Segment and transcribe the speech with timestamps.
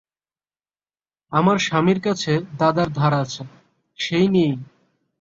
[1.31, 3.43] আমার স্বামীর কাছে দাদার ধার আছে,
[3.99, 4.53] সেই নিয়ে।